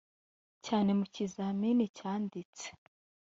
cyane 0.65 0.89
mu 0.99 1.05
kizamini 1.13 1.85
cyanditse 1.97 2.65